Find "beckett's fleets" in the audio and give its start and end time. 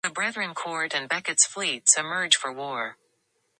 1.07-1.95